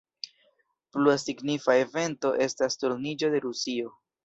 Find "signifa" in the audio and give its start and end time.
1.25-1.77